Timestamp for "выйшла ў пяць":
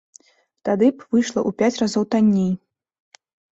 1.11-1.79